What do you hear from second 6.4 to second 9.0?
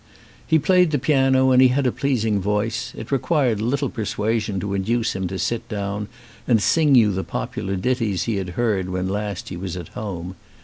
and sing you the popular ditties he had heard